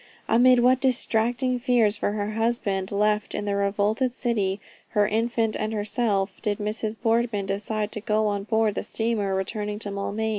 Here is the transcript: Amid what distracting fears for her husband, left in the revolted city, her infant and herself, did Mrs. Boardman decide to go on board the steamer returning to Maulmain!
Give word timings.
Amid 0.27 0.61
what 0.61 0.81
distracting 0.81 1.59
fears 1.59 1.95
for 1.95 2.13
her 2.13 2.31
husband, 2.31 2.91
left 2.91 3.35
in 3.35 3.45
the 3.45 3.55
revolted 3.55 4.15
city, 4.15 4.59
her 4.97 5.07
infant 5.07 5.55
and 5.55 5.73
herself, 5.73 6.41
did 6.41 6.57
Mrs. 6.57 6.95
Boardman 6.99 7.45
decide 7.45 7.91
to 7.91 8.01
go 8.01 8.25
on 8.25 8.45
board 8.45 8.73
the 8.73 8.81
steamer 8.81 9.35
returning 9.35 9.77
to 9.77 9.91
Maulmain! 9.91 10.29